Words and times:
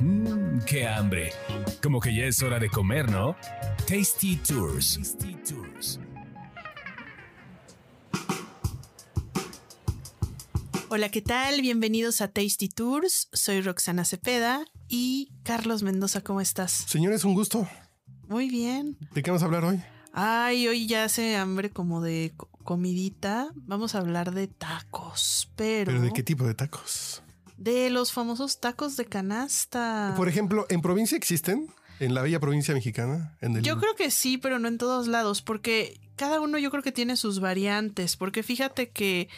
Mmm, 0.00 0.60
qué 0.66 0.86
hambre. 0.86 1.32
Como 1.82 2.00
que 2.00 2.14
ya 2.14 2.24
es 2.24 2.42
hora 2.42 2.58
de 2.58 2.68
comer, 2.68 3.10
¿no? 3.10 3.36
Tasty 3.86 4.36
Tours. 4.36 4.96
Tasty 4.98 5.34
Tours. 5.48 6.00
Hola, 10.88 11.08
¿qué 11.10 11.22
tal? 11.22 11.60
Bienvenidos 11.62 12.20
a 12.20 12.28
Tasty 12.28 12.68
Tours. 12.68 13.28
Soy 13.32 13.60
Roxana 13.62 14.04
Cepeda 14.04 14.64
y 14.88 15.32
Carlos 15.42 15.82
Mendoza, 15.82 16.20
¿cómo 16.22 16.40
estás? 16.40 16.72
Señores, 16.72 17.24
un 17.24 17.34
gusto. 17.34 17.66
Muy 18.28 18.48
bien. 18.48 18.96
¿De 19.14 19.22
qué 19.22 19.30
vamos 19.30 19.42
a 19.42 19.46
hablar 19.46 19.64
hoy? 19.64 19.80
Ay, 20.12 20.68
hoy 20.68 20.86
ya 20.86 21.04
hace 21.04 21.36
hambre 21.36 21.70
como 21.70 22.02
de 22.02 22.32
co- 22.36 22.48
comidita. 22.64 23.50
Vamos 23.54 23.94
a 23.94 23.98
hablar 23.98 24.32
de 24.34 24.48
tacos, 24.48 25.50
pero, 25.56 25.86
¿Pero 25.92 26.02
de 26.02 26.12
qué 26.12 26.22
tipo 26.22 26.44
de 26.44 26.54
tacos? 26.54 27.22
De 27.62 27.90
los 27.90 28.12
famosos 28.12 28.58
tacos 28.58 28.96
de 28.96 29.04
canasta. 29.04 30.14
Por 30.16 30.28
ejemplo, 30.28 30.66
¿en 30.68 30.82
provincia 30.82 31.16
existen? 31.16 31.68
¿En 32.00 32.14
la 32.14 32.22
bella 32.22 32.40
provincia 32.40 32.74
mexicana? 32.74 33.36
En 33.40 33.56
el... 33.56 33.62
Yo 33.62 33.78
creo 33.78 33.94
que 33.94 34.10
sí, 34.10 34.36
pero 34.36 34.58
no 34.58 34.66
en 34.66 34.78
todos 34.78 35.06
lados, 35.06 35.42
porque 35.42 36.00
cada 36.16 36.40
uno 36.40 36.58
yo 36.58 36.70
creo 36.70 36.82
que 36.82 36.90
tiene 36.90 37.16
sus 37.16 37.38
variantes, 37.38 38.16
porque 38.16 38.42
fíjate 38.42 38.90
que 38.90 39.28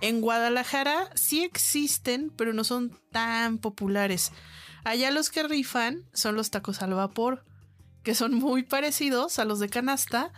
en 0.00 0.20
Guadalajara 0.20 1.10
sí 1.14 1.44
existen, 1.44 2.32
pero 2.36 2.52
no 2.52 2.64
son 2.64 2.98
tan 3.12 3.58
populares. 3.58 4.32
Allá 4.82 5.12
los 5.12 5.30
que 5.30 5.44
rifan 5.44 6.02
son 6.12 6.34
los 6.34 6.50
tacos 6.50 6.82
al 6.82 6.94
vapor, 6.94 7.44
que 8.02 8.16
son 8.16 8.34
muy 8.34 8.64
parecidos 8.64 9.38
a 9.38 9.44
los 9.44 9.60
de 9.60 9.68
canasta, 9.68 10.32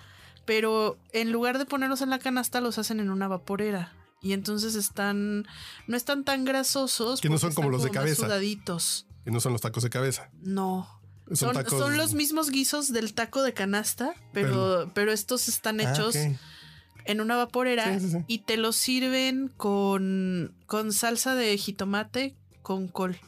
pero 0.45 0.99
en 1.13 1.33
lugar 1.33 1.57
de 1.59 1.65
ponerlos 1.65 2.03
en 2.03 2.11
la 2.11 2.19
canasta 2.19 2.61
los 2.61 2.77
hacen 2.77 3.01
en 3.01 3.11
una 3.11 3.29
vaporera. 3.29 3.93
Y 4.23 4.33
entonces 4.33 4.77
están, 4.77 5.47
no 5.89 5.97
están 5.97 6.25
tan 6.25 6.45
grasosos. 6.45 7.21
Que 7.21 7.29
no 7.29 7.39
son 7.39 7.53
como 7.53 7.71
los 7.71 7.83
de 7.83 7.91
cabeza. 7.91 8.23
Sudaditos. 8.25 9.07
Que 9.25 9.31
no 9.31 9.41
son 9.41 9.53
los 9.53 9.61
tacos 9.61 9.83
de 9.83 9.91
cabeza. 9.91 10.31
No. 10.43 10.89
Son 11.33 11.55
Son, 11.69 11.97
los 11.97 12.15
mismos 12.15 12.51
guisos 12.51 12.93
del 12.93 13.15
taco 13.15 13.43
de 13.43 13.53
canasta, 13.55 14.15
pero, 14.33 14.91
pero 14.95 15.13
estos 15.13 15.49
están 15.49 15.81
Ah, 15.81 15.91
hechos 15.93 16.15
en 17.05 17.21
una 17.21 17.37
vaporera 17.37 17.99
Sí, 17.99 18.07
sí, 18.07 18.11
sí. 18.13 18.19
y 18.27 18.39
te 18.41 18.57
los 18.57 18.77
sirven 18.77 19.49
con, 19.57 20.55
con 20.67 20.93
salsa 20.93 21.35
de 21.35 21.57
jitomate 21.57 22.35
con 22.63 22.87
col. 22.89 23.19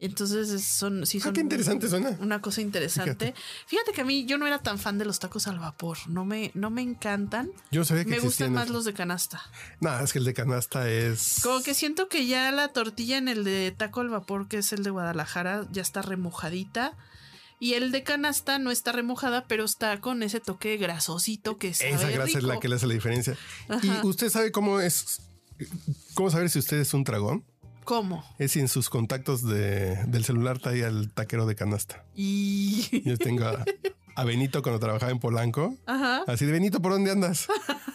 Entonces 0.00 0.50
es- 0.50 0.64
son, 0.64 1.06
sí 1.06 1.18
Ah, 1.18 1.24
son 1.24 1.32
qué 1.34 1.40
interesante 1.40 1.88
suena. 1.88 2.16
una 2.20 2.40
cosa 2.40 2.60
interesante. 2.60 3.34
Fíjate. 3.66 3.92
que 3.92 4.00
a 4.02 4.04
mí 4.04 4.26
yo 4.26 4.38
no 4.38 4.46
era 4.46 4.60
tan 4.60 4.78
fan 4.78 4.96
de 4.98 5.04
los 5.04 5.18
tacos 5.18 5.48
al 5.48 5.58
vapor, 5.58 5.98
no 6.06 6.24
me, 6.24 6.52
no 6.54 6.70
me 6.70 6.82
encantan. 6.82 7.50
Yo 7.72 7.84
sabía 7.84 8.04
que 8.04 8.10
Me 8.10 8.20
gustan 8.20 8.52
más 8.52 8.68
los 8.68 8.84
de 8.84 8.92
canasta. 8.92 9.42
No, 9.80 9.98
es 9.98 10.12
que 10.12 10.20
el 10.20 10.24
de 10.24 10.34
canasta 10.34 10.88
es. 10.88 11.40
Como 11.42 11.62
que 11.62 11.74
siento 11.74 12.08
que 12.08 12.26
ya 12.26 12.50
la 12.52 12.68
tortilla 12.68 13.16
en 13.18 13.26
el 13.28 13.42
de 13.42 13.74
taco 13.76 14.00
al 14.00 14.08
vapor, 14.10 14.46
que 14.46 14.58
es 14.58 14.72
el 14.72 14.84
de 14.84 14.90
Guadalajara, 14.90 15.66
ya 15.72 15.82
está 15.82 16.02
remojadita. 16.02 16.92
Y 17.60 17.74
el 17.74 17.90
de 17.90 18.04
canasta 18.04 18.60
no 18.60 18.70
está 18.70 18.92
remojada, 18.92 19.46
pero 19.48 19.64
está 19.64 20.00
con 20.00 20.22
ese 20.22 20.38
toque 20.38 20.76
grasosito 20.76 21.56
que 21.58 21.74
sabe 21.74 21.90
Esa 21.94 22.08
grasa 22.10 22.38
es 22.38 22.44
la 22.44 22.60
que 22.60 22.68
le 22.68 22.76
hace 22.76 22.86
la 22.86 22.94
diferencia. 22.94 23.36
Ajá. 23.68 23.80
¿Y 23.84 24.06
usted 24.06 24.30
sabe 24.30 24.52
cómo 24.52 24.78
es? 24.78 25.22
¿Cómo 26.14 26.30
saber 26.30 26.50
si 26.50 26.60
usted 26.60 26.76
es 26.76 26.94
un 26.94 27.02
tragón? 27.02 27.42
¿Cómo? 27.88 28.22
Es 28.38 28.54
en 28.58 28.68
sus 28.68 28.90
contactos 28.90 29.42
de, 29.48 29.96
del 30.08 30.22
celular 30.22 30.58
trae 30.58 30.84
al 30.84 31.10
taquero 31.10 31.46
de 31.46 31.54
canasta. 31.54 32.04
Y... 32.14 33.02
Yo 33.02 33.16
tengo 33.16 33.46
a, 33.46 33.64
a 34.14 34.24
Benito 34.24 34.60
cuando 34.60 34.78
trabajaba 34.78 35.10
en 35.10 35.18
Polanco. 35.18 35.74
Ajá. 35.86 36.22
Así 36.26 36.44
de 36.44 36.52
Benito, 36.52 36.82
¿por 36.82 36.92
dónde 36.92 37.12
andas? 37.12 37.48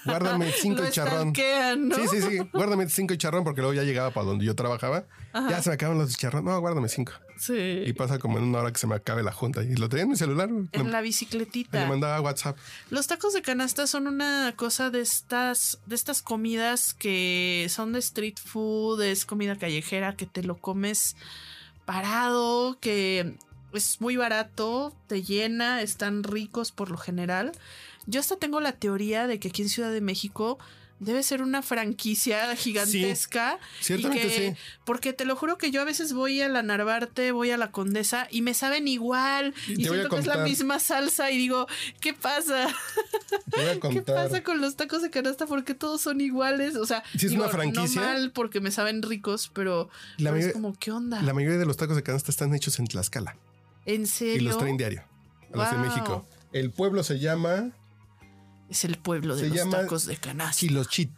Guárdame 0.05 0.51
cinco 0.51 0.83
y 0.85 0.91
charrón. 0.91 1.33
¿no? 1.79 1.95
Sí, 1.95 2.07
sí, 2.09 2.21
sí. 2.21 2.37
Guárdame 2.53 2.89
cinco 2.89 3.13
y 3.13 3.17
charrón 3.17 3.43
porque 3.43 3.61
luego 3.61 3.73
ya 3.73 3.83
llegaba 3.83 4.11
para 4.11 4.25
donde 4.27 4.45
yo 4.45 4.55
trabajaba. 4.55 5.05
Ya 5.49 5.61
se 5.61 5.69
me 5.69 5.75
acaban 5.75 5.97
los 5.97 6.15
charrón. 6.17 6.45
No, 6.45 6.59
guárdame 6.59 6.89
cinco. 6.89 7.13
Sí. 7.37 7.83
Y 7.85 7.93
pasa 7.93 8.19
como 8.19 8.37
en 8.37 8.43
una 8.45 8.59
hora 8.59 8.71
que 8.71 8.79
se 8.79 8.87
me 8.87 8.95
acabe 8.95 9.23
la 9.23 9.31
junta. 9.31 9.63
Y 9.63 9.75
lo 9.75 9.89
tenía 9.89 10.03
en 10.03 10.09
mi 10.11 10.15
celular. 10.15 10.49
En 10.49 10.69
Me- 10.71 10.91
la 10.91 10.97
me 10.99 11.01
bicicletita. 11.03 11.85
mandaba 11.87 12.21
WhatsApp. 12.21 12.57
Los 12.89 13.07
tacos 13.07 13.33
de 13.33 13.41
canasta 13.41 13.87
son 13.87 14.07
una 14.07 14.53
cosa 14.55 14.89
de 14.89 15.01
estas, 15.01 15.79
de 15.85 15.95
estas 15.95 16.21
comidas 16.21 16.93
que 16.93 17.67
son 17.69 17.93
de 17.93 17.99
street 17.99 18.35
food, 18.43 19.01
es 19.01 19.25
comida 19.25 19.57
callejera 19.57 20.15
que 20.15 20.25
te 20.25 20.43
lo 20.43 20.57
comes 20.57 21.15
parado, 21.85 22.77
que 22.79 23.35
es 23.73 23.99
muy 24.01 24.15
barato, 24.17 24.93
te 25.07 25.23
llena, 25.23 25.81
están 25.81 26.23
ricos 26.23 26.71
por 26.71 26.91
lo 26.91 26.97
general. 26.97 27.51
Yo 28.05 28.19
hasta 28.19 28.35
tengo 28.37 28.59
la 28.61 28.73
teoría 28.73 29.27
de 29.27 29.39
que 29.39 29.47
aquí 29.49 29.61
en 29.61 29.69
Ciudad 29.69 29.91
de 29.91 30.01
México 30.01 30.57
debe 30.99 31.21
ser 31.23 31.41
una 31.41 31.61
franquicia 31.61 32.55
gigantesca. 32.55 33.59
y 33.89 34.03
que- 34.09 34.29
sí. 34.29 34.61
Porque 34.85 35.11
te 35.11 35.25
lo 35.25 35.35
juro 35.35 35.57
que 35.57 35.69
yo 35.69 35.81
a 35.81 35.83
veces 35.83 36.13
voy 36.13 36.39
a 36.41 36.47
la 36.47 36.63
Narvarte, 36.63 37.31
voy 37.33 37.51
a 37.51 37.57
la 37.57 37.71
Condesa 37.71 38.27
y 38.31 38.41
me 38.41 38.53
saben 38.53 38.87
igual. 38.87 39.53
Y 39.67 39.81
Y, 39.81 39.85
siento 39.85 40.07
que 40.09 40.15
es 40.17 40.25
la 40.27 40.37
misma 40.37 40.79
salsa 40.79 41.29
y 41.31 41.37
digo, 41.37 41.67
¿qué 41.99 42.13
pasa? 42.13 42.67
Te 43.51 43.57
voy 43.61 43.69
a 43.69 43.79
¿Qué 43.89 44.01
pasa 44.01 44.43
con 44.43 44.61
los 44.61 44.75
tacos 44.77 45.01
de 45.01 45.09
canasta? 45.09 45.45
Porque 45.45 45.73
todos 45.73 45.99
son 45.99 46.21
iguales. 46.21 46.75
O 46.77 46.85
sea, 46.85 47.03
Sí, 47.17 47.25
es 47.25 47.31
digo, 47.31 47.43
una 47.43 47.51
franquicia. 47.51 47.99
No 48.01 48.07
mal 48.07 48.31
porque 48.31 48.61
me 48.61 48.71
saben 48.71 49.01
ricos, 49.01 49.51
pero, 49.53 49.89
La 50.17 50.31
pero 50.31 50.45
es 50.47 50.53
como, 50.53 50.73
¿qué 50.79 50.91
onda? 50.91 51.21
La 51.21 51.33
mayoría 51.33 51.57
de 51.57 51.65
los 51.65 51.75
tacos 51.75 51.97
de 51.97 52.03
canasta 52.03 52.31
están 52.31 52.53
hechos 52.55 52.79
en 52.79 52.87
Tlaxcala. 52.87 53.35
¿En 53.85 54.07
serio? 54.07 54.35
Y 54.37 54.39
los 54.39 54.57
traen 54.57 54.77
diario. 54.77 55.03
A 55.53 55.57
los 55.57 55.69
de 55.69 55.75
Wow. 55.77 55.85
México. 55.85 56.27
El 56.53 56.71
pueblo 56.71 57.03
se 57.03 57.19
llama 57.19 57.71
Es 58.73 58.83
el 58.85 58.97
pueblo 58.97 59.35
de 59.35 59.43
Se 59.43 59.49
los 59.49 59.57
llama 59.57 59.81
tacos 59.81 60.07
de 60.07 60.17
canasta. 60.17 60.59
Chilochit. 60.59 61.11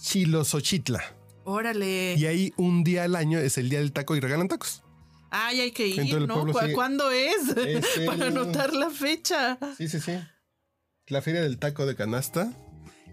Chilosochitla. 0.00 1.02
Órale. 1.44 2.14
Y 2.16 2.24
ahí 2.24 2.52
un 2.56 2.82
día 2.82 3.04
al 3.04 3.14
año 3.14 3.38
es 3.38 3.58
el 3.58 3.68
día 3.68 3.80
del 3.80 3.92
taco 3.92 4.16
y 4.16 4.20
regalan 4.20 4.48
tacos. 4.48 4.82
Ay, 5.30 5.60
hay 5.60 5.72
que 5.72 5.86
ir, 5.86 6.18
¿no? 6.26 6.34
pueblo 6.34 6.52
¿Cu- 6.54 6.60
sí. 6.66 6.72
¿Cuándo 6.72 7.10
es? 7.10 7.48
Es 7.56 7.84
el- 7.98 8.06
Para 8.06 8.28
anotar 8.28 8.72
la 8.72 8.88
fecha. 8.90 9.58
Sí, 9.76 9.86
sí, 9.88 10.00
sí. 10.00 10.12
La 11.08 11.20
feria 11.20 11.42
del 11.42 11.58
taco 11.58 11.84
de 11.84 11.94
canasta. 11.94 12.50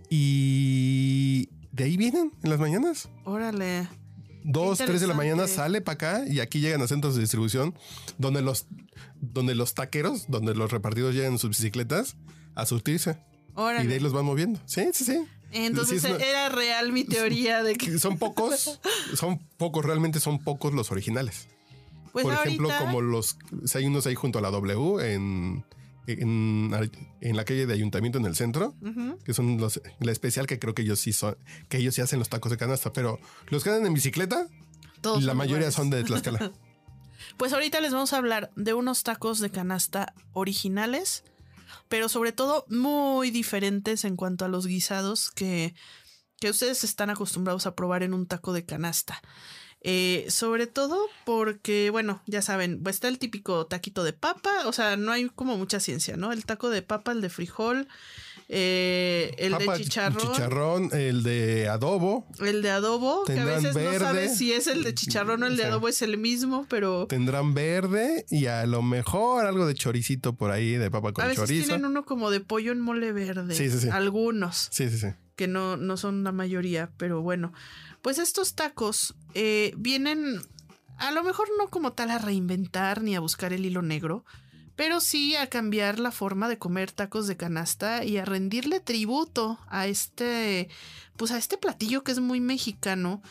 Y 0.09 1.49
de 1.71 1.83
ahí 1.83 1.97
vienen 1.97 2.31
en 2.41 2.49
las 2.49 2.59
mañanas. 2.59 3.09
Órale. 3.25 3.87
Dos, 4.45 4.77
tres 4.77 5.01
de 5.01 5.07
la 5.07 5.13
mañana 5.13 5.47
sale 5.47 5.81
para 5.81 5.95
acá 5.95 6.23
y 6.25 6.39
aquí 6.39 6.61
llegan 6.61 6.81
a 6.81 6.87
centros 6.87 7.13
de 7.15 7.21
distribución 7.21 7.75
donde 8.17 8.41
los, 8.41 8.67
donde 9.19 9.53
los 9.53 9.73
taqueros, 9.73 10.27
donde 10.29 10.55
los 10.55 10.71
repartidos 10.71 11.13
llegan 11.13 11.33
en 11.33 11.39
sus 11.39 11.49
bicicletas 11.49 12.15
a 12.59 12.65
surtirse. 12.65 13.17
Órale. 13.55 13.85
Y 13.85 13.87
de 13.87 13.95
ahí 13.95 13.99
los 13.99 14.13
van 14.13 14.25
moviendo. 14.25 14.59
Sí, 14.65 14.89
sí, 14.93 15.03
sí. 15.05 15.25
Entonces 15.51 16.01
Sí, 16.01 16.07
es 16.07 16.13
una- 16.15 16.23
era 16.23 16.49
real 16.49 16.91
mi 16.91 17.03
teoría 17.03 17.63
de 17.63 17.75
que. 17.75 17.97
son 17.99 18.17
pocos, 18.17 18.79
son 19.15 19.39
pocos, 19.57 19.83
realmente 19.85 20.19
son 20.19 20.39
pocos 20.43 20.73
los 20.73 20.91
originales. 20.91 21.47
Pues 22.11 22.23
Por 22.23 22.33
ejemplo, 22.33 22.69
como 22.79 23.01
los, 23.01 23.37
hay 23.75 23.85
unos 23.85 24.05
ahí 24.07 24.15
junto 24.15 24.39
a 24.39 24.41
la 24.41 24.49
W 24.49 25.13
en, 25.13 25.63
en, 26.07 26.89
en 27.21 27.35
la 27.37 27.45
calle 27.45 27.67
de 27.67 27.73
ayuntamiento 27.73 28.17
en 28.17 28.25
el 28.25 28.35
centro, 28.35 28.73
que 29.23 29.33
son 29.33 29.57
los, 29.57 29.79
la 29.99 30.11
especial 30.11 30.47
que 30.47 30.57
creo 30.57 30.73
que 30.73 30.81
ellos 30.81 30.99
sí 30.99 31.13
son, 31.13 31.37
que 31.67 31.77
ellos 31.77 31.93
sí 31.95 32.01
hacen 32.01 32.17
los 32.17 32.27
tacos 32.29 32.51
de 32.51 32.57
canasta, 32.57 32.91
pero 32.93 33.19
los 33.49 33.63
que 33.63 33.69
andan 33.69 33.85
en 33.85 33.93
bicicleta, 33.93 34.47
Todos 35.01 35.23
la 35.23 35.35
mayoría 35.35 35.71
son 35.71 35.89
de 35.89 36.03
Tlaxcala. 36.03 36.51
Pues 37.37 37.53
ahorita 37.53 37.79
les 37.81 37.91
vamos 37.93 38.13
a 38.13 38.17
hablar 38.17 38.49
de 38.55 38.73
unos 38.73 39.03
tacos 39.03 39.39
de 39.39 39.49
canasta 39.51 40.13
originales, 40.33 41.23
pero 41.87 42.09
sobre 42.09 42.31
todo 42.31 42.65
muy 42.69 43.31
diferentes 43.31 44.05
en 44.05 44.15
cuanto 44.15 44.45
a 44.45 44.49
los 44.49 44.65
guisados 44.65 45.31
que, 45.31 45.75
que 46.39 46.49
ustedes 46.49 46.83
están 46.83 47.09
acostumbrados 47.09 47.65
a 47.65 47.75
probar 47.75 48.03
en 48.03 48.13
un 48.13 48.27
taco 48.27 48.53
de 48.53 48.65
canasta. 48.65 49.21
Eh, 49.81 50.25
sobre 50.29 50.67
todo 50.67 51.07
porque, 51.25 51.89
bueno, 51.89 52.21
ya 52.25 52.41
saben, 52.41 52.83
pues 52.83 52.97
está 52.97 53.07
el 53.07 53.17
típico 53.17 53.65
taquito 53.65 54.03
de 54.03 54.11
papa, 54.11 54.51
o 54.65 54.73
sea, 54.73 54.97
no 54.97 55.13
hay 55.13 55.29
como 55.29 55.57
mucha 55.57 55.79
ciencia, 55.79 56.17
¿no? 56.17 56.33
El 56.33 56.45
taco 56.45 56.69
de 56.69 56.81
papa, 56.81 57.13
el 57.13 57.21
de 57.21 57.29
frijol, 57.29 57.87
eh, 58.51 59.35
el 59.37 59.51
Papa, 59.51 59.77
de 59.77 59.83
chicharrón, 59.83 60.31
chicharrón, 60.33 60.89
el 60.93 61.21
de 61.21 61.69
adobo, 61.69 62.25
el 62.39 62.63
de 62.63 62.71
adobo, 62.71 63.23
que 63.25 63.39
a 63.39 63.45
veces 63.45 63.75
verde. 63.75 63.93
no 63.93 63.99
sabes 63.99 64.37
si 64.37 64.51
es 64.53 64.65
el 64.65 64.83
de 64.83 64.95
chicharrón 64.95 65.43
o 65.43 65.45
el 65.45 65.55
de 65.55 65.65
adobo 65.65 65.87
es 65.87 66.01
el 66.01 66.17
mismo, 66.17 66.65
pero... 66.67 67.05
tendrán 67.05 67.53
verde 67.53 68.25
y 68.31 68.47
a 68.47 68.65
lo 68.65 68.81
mejor 68.81 69.45
algo 69.45 69.67
de 69.67 69.75
choricito 69.75 70.33
por 70.33 70.49
ahí, 70.49 70.71
de 70.73 70.89
papa 70.89 71.13
con 71.13 71.23
a 71.23 71.27
veces 71.27 71.43
chorizo. 71.43 71.67
tienen 71.67 71.85
uno 71.85 72.05
como 72.05 72.31
de 72.31 72.39
pollo 72.39 72.71
en 72.71 72.81
mole 72.81 73.11
verde. 73.13 73.53
Sí, 73.53 73.69
sí, 73.69 73.81
sí. 73.81 73.89
Algunos, 73.89 74.69
Sí, 74.71 74.89
sí, 74.89 74.97
sí. 74.97 75.07
que 75.35 75.47
no, 75.47 75.77
no 75.77 75.95
son 75.95 76.23
la 76.23 76.31
mayoría, 76.31 76.89
pero 76.97 77.21
bueno. 77.21 77.53
Pues 78.01 78.17
estos 78.17 78.55
tacos 78.55 79.13
eh, 79.35 79.73
vienen 79.77 80.41
a 80.97 81.11
lo 81.11 81.23
mejor 81.23 81.47
no 81.57 81.69
como 81.69 81.93
tal 81.93 82.09
a 82.09 82.17
reinventar 82.17 83.01
ni 83.03 83.15
a 83.15 83.19
buscar 83.19 83.53
el 83.53 83.65
hilo 83.65 83.81
negro, 83.81 84.25
pero 84.79 85.01
sí 85.01 85.35
a 85.35 85.47
cambiar 85.47 85.99
la 85.99 86.09
forma 86.09 86.47
de 86.47 86.57
comer 86.57 86.89
tacos 86.93 87.27
de 87.27 87.35
canasta 87.35 88.05
y 88.05 88.15
a 88.15 88.23
rendirle 88.23 88.79
tributo 88.79 89.59
a 89.67 89.87
este, 89.87 90.69
pues 91.17 91.31
a 91.31 91.37
este 91.37 91.57
platillo 91.57 92.05
que 92.05 92.13
es 92.13 92.21
muy 92.21 92.39
mexicano. 92.39 93.21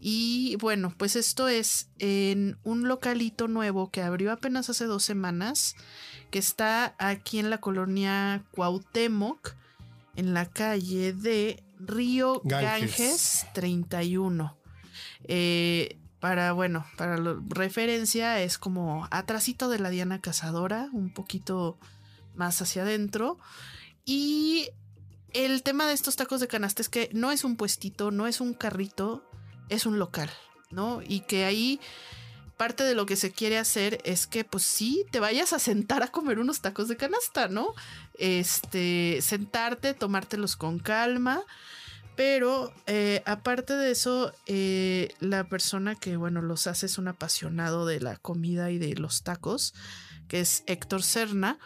Y 0.00 0.56
bueno, 0.62 0.94
pues 0.96 1.14
esto 1.14 1.46
es 1.46 1.90
en 1.98 2.56
un 2.64 2.88
localito 2.88 3.48
nuevo 3.48 3.90
que 3.90 4.00
abrió 4.00 4.32
apenas 4.32 4.70
hace 4.70 4.86
dos 4.86 5.04
semanas, 5.04 5.76
que 6.30 6.38
está 6.38 6.94
aquí 6.96 7.38
en 7.38 7.50
la 7.50 7.58
colonia 7.58 8.42
Cuauhtémoc, 8.52 9.56
en 10.16 10.32
la 10.32 10.48
calle 10.48 11.12
de 11.12 11.62
Río 11.80 12.40
Ganges. 12.44 12.96
Ganges, 12.96 13.46
31. 13.52 14.56
Eh, 15.24 15.98
para, 16.24 16.52
bueno, 16.52 16.86
para 16.96 17.18
referencia 17.50 18.40
es 18.40 18.56
como 18.56 19.06
atrasito 19.10 19.68
de 19.68 19.78
la 19.78 19.90
Diana 19.90 20.22
Cazadora, 20.22 20.88
un 20.94 21.12
poquito 21.12 21.76
más 22.34 22.62
hacia 22.62 22.80
adentro. 22.80 23.38
Y 24.06 24.70
el 25.34 25.62
tema 25.62 25.86
de 25.86 25.92
estos 25.92 26.16
tacos 26.16 26.40
de 26.40 26.48
canasta 26.48 26.80
es 26.80 26.88
que 26.88 27.10
no 27.12 27.30
es 27.30 27.44
un 27.44 27.56
puestito, 27.56 28.10
no 28.10 28.26
es 28.26 28.40
un 28.40 28.54
carrito, 28.54 29.28
es 29.68 29.84
un 29.84 29.98
local, 29.98 30.30
¿no? 30.70 31.02
Y 31.06 31.20
que 31.20 31.44
ahí 31.44 31.78
parte 32.56 32.84
de 32.84 32.94
lo 32.94 33.04
que 33.04 33.16
se 33.16 33.30
quiere 33.30 33.58
hacer 33.58 34.00
es 34.04 34.26
que 34.26 34.44
pues 34.44 34.62
sí 34.62 35.04
te 35.10 35.20
vayas 35.20 35.52
a 35.52 35.58
sentar 35.58 36.02
a 36.02 36.08
comer 36.08 36.38
unos 36.38 36.62
tacos 36.62 36.88
de 36.88 36.96
canasta, 36.96 37.48
¿no? 37.48 37.74
Este, 38.18 39.18
sentarte, 39.20 39.92
tomártelos 39.92 40.56
con 40.56 40.78
calma. 40.78 41.42
Pero 42.16 42.72
eh, 42.86 43.22
aparte 43.26 43.74
de 43.74 43.90
eso, 43.90 44.32
eh, 44.46 45.14
la 45.20 45.44
persona 45.44 45.94
que, 45.96 46.16
bueno, 46.16 46.42
los 46.42 46.66
hace 46.66 46.86
es 46.86 46.98
un 46.98 47.08
apasionado 47.08 47.86
de 47.86 48.00
la 48.00 48.16
comida 48.16 48.70
y 48.70 48.78
de 48.78 48.94
los 48.94 49.22
tacos, 49.22 49.74
que 50.28 50.40
es 50.40 50.62
Héctor 50.66 51.02
Serna. 51.02 51.58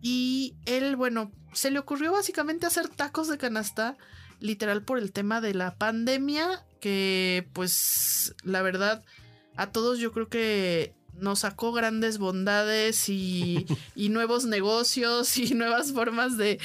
Y 0.00 0.54
él, 0.66 0.96
bueno, 0.96 1.32
se 1.52 1.70
le 1.70 1.78
ocurrió 1.78 2.12
básicamente 2.12 2.66
hacer 2.66 2.88
tacos 2.88 3.28
de 3.28 3.38
canasta, 3.38 3.96
literal 4.40 4.84
por 4.84 4.98
el 4.98 5.12
tema 5.12 5.40
de 5.40 5.54
la 5.54 5.76
pandemia, 5.76 6.64
que 6.80 7.48
pues 7.52 8.34
la 8.42 8.62
verdad 8.62 9.02
a 9.56 9.70
todos 9.72 9.98
yo 9.98 10.12
creo 10.12 10.28
que 10.28 10.94
nos 11.20 11.40
sacó 11.40 11.72
grandes 11.72 12.18
bondades 12.18 13.08
y, 13.08 13.66
nuevos 13.96 14.44
negocios 14.44 15.36
y 15.36 15.54
nuevas 15.54 15.92
formas 15.92 16.36
de, 16.36 16.58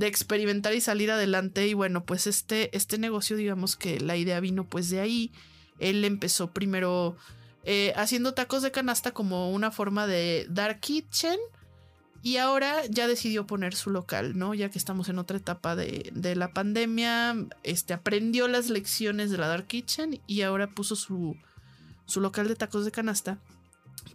experimentar 0.00 0.74
y 0.74 0.80
salir 0.80 1.10
adelante. 1.10 1.66
Y 1.66 1.74
bueno, 1.74 2.04
pues 2.04 2.26
este, 2.26 2.74
este 2.76 2.98
negocio, 2.98 3.36
digamos 3.36 3.76
que 3.76 4.00
la 4.00 4.16
idea 4.16 4.40
vino 4.40 4.64
pues 4.64 4.90
de 4.90 5.00
ahí. 5.00 5.32
Él 5.78 6.04
empezó 6.04 6.52
primero 6.52 7.16
eh, 7.64 7.92
haciendo 7.96 8.32
tacos 8.32 8.62
de 8.62 8.70
canasta 8.70 9.12
como 9.12 9.50
una 9.50 9.70
forma 9.70 10.06
de 10.06 10.46
dark 10.48 10.80
kitchen. 10.80 11.38
Y 12.22 12.38
ahora 12.38 12.84
ya 12.86 13.06
decidió 13.06 13.46
poner 13.46 13.76
su 13.76 13.90
local, 13.90 14.36
¿no? 14.36 14.52
Ya 14.52 14.68
que 14.68 14.78
estamos 14.78 15.08
en 15.08 15.20
otra 15.20 15.36
etapa 15.36 15.76
de, 15.76 16.10
de 16.12 16.34
la 16.34 16.52
pandemia, 16.52 17.36
este 17.62 17.94
aprendió 17.94 18.48
las 18.48 18.68
lecciones 18.68 19.30
de 19.30 19.38
la 19.38 19.46
Dark 19.46 19.68
Kitchen 19.68 20.20
y 20.26 20.40
ahora 20.40 20.66
puso 20.66 20.96
su, 20.96 21.36
su 22.04 22.20
local 22.20 22.48
de 22.48 22.56
tacos 22.56 22.84
de 22.84 22.90
canasta. 22.90 23.38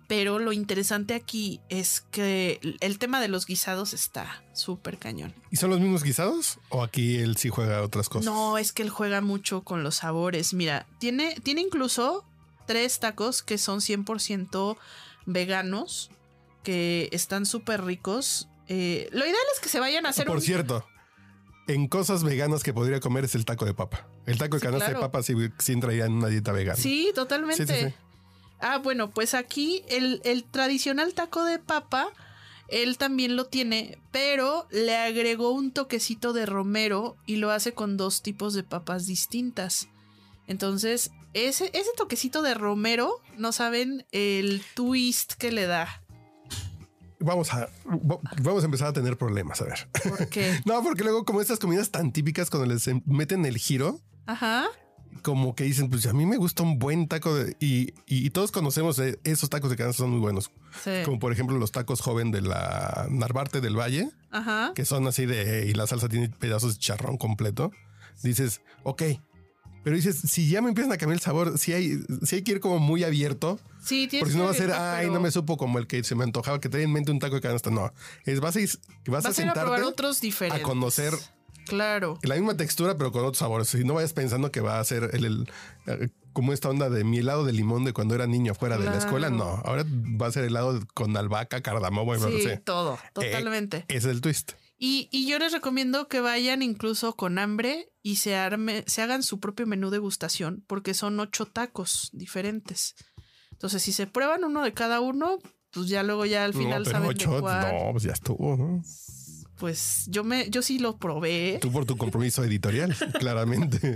Pero 0.08 0.40
lo 0.40 0.54
interesante 0.54 1.14
aquí 1.14 1.62
es 1.70 2.02
que 2.12 2.60
el 2.80 3.00
tema 3.00 3.22
de 3.22 3.28
los 3.28 3.46
guisados 3.46 3.94
está 3.94 4.44
súper 4.54 4.98
cañón. 4.98 5.34
¿Y 5.50 5.58
son 5.58 5.70
los 5.70 5.80
mismos 5.80 6.04
guisados? 6.04 6.60
¿O 6.70 6.84
aquí 6.84 7.18
él 7.18 7.38
sí 7.38 7.50
juega 7.50 7.82
otras 7.82 8.10
cosas? 8.10 8.26
No, 8.26 8.58
es 8.58 8.74
que 8.74 8.84
él 8.84 8.90
juega 8.90 9.22
mucho 9.22 9.62
con 9.64 9.84
los 9.84 9.96
sabores. 9.96 10.54
Mira, 10.54 10.86
tiene, 11.00 11.36
tiene 11.44 11.62
incluso 11.62 12.26
tres 12.66 13.00
tacos 13.00 13.42
que 13.42 13.58
son 13.58 13.80
100% 13.80 14.78
veganos, 15.26 16.12
que 16.64 17.10
están 17.12 17.46
súper 17.46 17.84
ricos. 17.84 18.48
Eh, 18.68 19.10
lo 19.12 19.26
ideal 19.26 19.36
es 19.54 19.60
que 19.60 19.70
se 19.70 19.80
vayan 19.80 20.06
a 20.06 20.10
hacer. 20.10 20.26
Por 20.26 20.42
cierto, 20.42 20.86
en 21.68 21.88
cosas 21.88 22.24
veganas 22.24 22.64
que 22.64 22.74
podría 22.74 23.00
comer 23.00 23.26
es 23.26 23.36
el 23.36 23.46
taco 23.46 23.66
de 23.66 23.74
papa. 23.74 24.08
El 24.26 24.38
taco 24.38 24.58
de 24.58 24.62
canasta 24.62 24.90
de 24.90 24.96
papa 25.00 25.24
sí, 25.24 25.34
entraría 25.68 26.06
en 26.06 26.14
una 26.14 26.28
dieta 26.28 26.52
vegana. 26.52 26.78
Sí, 26.78 27.12
totalmente. 27.14 27.96
Ah, 28.62 28.78
bueno, 28.78 29.12
pues 29.12 29.34
aquí 29.34 29.84
el, 29.90 30.22
el 30.24 30.44
tradicional 30.44 31.14
taco 31.14 31.44
de 31.44 31.60
papa, 31.60 32.10
él 32.68 32.98
también 32.98 33.36
lo 33.36 33.46
tiene, 33.46 33.98
pero 34.12 34.68
le 34.72 34.96
agregó 34.96 35.52
un 35.52 35.72
toquecito 35.72 36.34
de 36.34 36.46
romero 36.46 37.18
y 37.26 37.38
lo 37.38 37.52
hace 37.52 37.74
con 37.74 37.98
dos 37.98 38.22
tipos 38.22 38.54
de 38.54 38.64
papas 38.64 39.06
distintas. 39.08 39.88
Entonces, 40.48 41.12
ese, 41.34 41.70
ese 41.74 41.90
toquecito 41.98 42.42
de 42.42 42.54
romero, 42.54 43.22
no 43.38 43.52
saben 43.52 44.06
el 44.12 44.64
twist 44.76 45.34
que 45.34 45.52
le 45.52 45.66
da 45.66 46.02
vamos 47.22 47.54
a, 47.54 47.70
vamos 48.42 48.64
a 48.64 48.66
empezar 48.66 48.88
a 48.88 48.94
tener 48.94 49.18
problemas. 49.18 49.62
A 49.62 49.66
ver. 49.66 49.88
¿Por 50.04 50.28
qué? 50.28 50.60
no, 50.66 50.82
porque 50.84 51.04
luego, 51.04 51.24
como 51.26 51.42
estas 51.42 51.60
comidas 51.60 51.92
tan 51.92 52.12
típicas, 52.12 52.50
cuando 52.50 52.72
les 52.74 52.90
meten 53.06 53.46
el 53.46 53.58
giro, 53.58 54.02
Ajá. 54.26 54.68
Como 55.22 55.56
que 55.56 55.64
dicen, 55.64 55.90
pues 55.90 56.06
a 56.08 56.14
mí 56.14 56.26
me 56.26 56.38
gusta 56.38 56.64
un 56.64 56.80
buen 56.80 57.08
taco 57.08 57.36
y, 57.60 57.94
y, 58.08 58.30
todos 58.32 58.52
conocemos 58.52 59.00
esos 59.24 59.50
tacos 59.50 59.70
de 59.70 59.76
canasta 59.76 60.04
son 60.04 60.12
muy 60.12 60.20
buenos. 60.20 60.52
Como 61.06 61.20
por 61.20 61.32
ejemplo 61.32 61.58
los 61.58 61.72
tacos 61.72 62.02
joven 62.02 62.32
de 62.32 62.42
la 62.42 63.08
Narvarte 63.10 63.62
del 63.62 63.78
Valle, 63.78 64.10
Ajá. 64.32 64.72
que 64.76 64.86
son 64.86 65.08
así 65.08 65.26
de, 65.26 65.68
y 65.68 65.74
la 65.74 65.88
salsa 65.88 66.10
tiene 66.10 66.30
pedazos 66.30 66.76
de 66.76 66.80
charrón 66.80 67.18
completo. 67.18 67.72
Dices, 68.24 68.62
ok, 68.84 69.04
pero 69.84 69.96
dices, 69.96 70.20
si 70.20 70.48
ya 70.48 70.62
me 70.62 70.70
empiezan 70.70 70.92
a 70.92 70.98
cambiar 70.98 71.16
el 71.16 71.22
sabor, 71.22 71.58
si 71.58 71.74
hay, 71.74 72.00
si 72.24 72.36
hay 72.36 72.42
que 72.44 72.52
ir 72.54 72.60
como 72.60 72.80
muy 72.80 73.04
abierto. 73.04 73.60
Sí, 73.84 74.08
Porque 74.20 74.34
si 74.34 74.38
no 74.38 74.46
va 74.46 74.52
a 74.52 74.54
ser, 74.54 74.72
ay, 74.72 75.10
no 75.10 75.20
me 75.20 75.32
supo 75.32 75.58
como 75.58 75.80
el 75.80 75.88
que 75.88 76.04
se 76.04 76.14
me 76.14 76.24
antojaba 76.24 76.60
que 76.60 76.70
tenía 76.70 76.86
en 76.86 76.92
mente 76.92 77.12
un 77.12 77.18
taco 77.18 77.36
de 77.36 77.42
canasta. 77.42 77.72
No, 77.72 77.92
es 78.26 78.40
vas 78.40 78.56
a, 78.58 78.60
vas, 79.08 79.26
a 79.26 79.34
sentarte 79.34 79.60
a, 79.60 79.64
probar 79.64 79.84
otros 79.84 80.22
diferentes. 80.22 80.62
a 80.62 80.64
conocer 80.64 81.14
Claro. 81.72 82.20
La 82.24 82.36
misma 82.36 82.58
textura, 82.58 82.98
pero 82.98 83.12
con 83.12 83.22
otros 83.22 83.38
sabores. 83.38 83.70
Si 83.70 83.84
no 83.86 83.94
vayas 83.94 84.14
pensando 84.14 84.52
que 84.52 84.60
va 84.60 84.80
a 84.80 84.84
ser 84.84 85.10
el, 85.14 85.50
eh, 85.88 86.10
como 86.34 86.52
esta 86.54 86.70
onda 86.70 86.90
de 86.90 87.04
mi 87.04 87.20
helado 87.20 87.46
de 87.46 87.54
limón 87.54 87.86
de 87.86 87.94
cuando 87.94 88.14
era 88.14 88.28
niño 88.28 88.54
fuera 88.54 88.78
de 88.78 88.86
la 88.86 88.98
escuela. 88.98 89.30
No, 89.30 89.62
ahora 89.64 89.86
va 89.86 90.28
a 90.28 90.32
ser 90.32 90.44
helado 90.44 90.82
con 90.94 91.16
albahaca, 91.16 91.62
cardamomo 91.62 92.16
y 92.16 92.20
sí, 92.20 92.50
todo, 92.64 92.96
eh, 92.96 93.10
totalmente. 93.14 93.86
es 93.88 94.06
el 94.06 94.20
twist. 94.22 94.52
Y, 94.78 95.28
yo 95.28 95.38
les 95.38 95.52
recomiendo 95.52 96.08
que 96.08 96.22
vayan 96.22 96.64
incluso 96.64 97.16
con 97.16 97.38
hambre 97.38 97.92
y 98.02 98.16
se, 98.16 98.36
arme, 98.36 98.84
se 98.88 99.04
hagan 99.04 99.22
su 99.22 99.40
propio 99.40 99.68
menú 99.68 99.92
de 99.92 100.00
gustación, 100.00 100.64
porque 100.66 100.96
son 100.96 101.20
ocho 101.20 101.46
tacos 101.46 102.10
diferentes. 102.14 102.96
Entonces, 103.52 103.84
si 103.84 103.94
se 103.94 104.08
prueban 104.08 104.44
uno 104.44 104.64
de 104.64 104.74
cada 104.74 105.00
uno, 105.00 105.38
pues 105.70 105.88
ya 105.88 106.02
luego 106.02 106.26
ya 106.26 106.44
al 106.46 106.56
final 106.56 106.88
saben 106.88 107.10
ocho, 107.10 107.36
de 107.36 107.42
cuál. 107.42 107.74
No, 107.74 107.92
pues 107.92 108.04
ya 108.04 108.14
estuvo, 108.14 108.58
¿no? 108.58 108.82
Pues 109.62 110.06
yo 110.08 110.24
me, 110.24 110.50
yo 110.50 110.64
sí 110.64 110.80
lo 110.80 110.98
probé. 110.98 111.60
Tú 111.62 111.72
por 111.72 111.86
tu 111.86 111.96
compromiso 111.96 112.44
editorial, 112.44 112.96
claramente. 113.20 113.94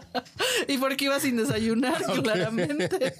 y 0.68 0.78
porque 0.78 1.04
iba 1.04 1.20
sin 1.20 1.36
desayunar, 1.36 2.02
claramente. 2.22 3.14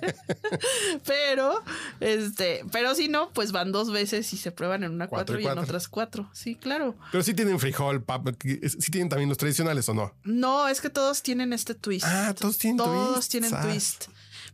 pero, 1.05 1.63
este, 2.01 2.65
pero 2.73 2.95
si 2.95 3.09
no, 3.09 3.31
pues 3.35 3.53
van 3.53 3.73
dos 3.73 3.93
veces 3.93 4.33
y 4.33 4.39
se 4.39 4.53
prueban 4.53 4.85
en 4.85 4.93
una 4.93 5.07
cuatro, 5.07 5.39
y, 5.39 5.47
en 5.47 5.59
otras 5.59 5.87
cuatro. 5.89 6.31
Sí, 6.33 6.55
claro. 6.55 6.97
Pero 7.13 7.23
sí 7.23 7.35
tienen 7.35 7.61
frijol, 7.61 8.03
papa, 8.03 8.33
sí 8.41 8.91
tienen 8.91 9.11
también 9.11 9.29
los 9.29 9.37
tradicionales 9.37 9.87
o 9.91 9.93
no. 9.93 10.15
No, 10.25 10.69
es 10.69 10.81
que 10.81 10.89
todos 10.89 11.23
tienen 11.23 11.53
este 11.53 11.75
twist. 11.75 12.07
Ah, 12.09 12.35
todos 12.35 12.57
tienen 12.57 12.79
twist. 12.79 12.91
Todos 12.91 13.29
tienen 13.29 13.51
twist. 13.51 14.07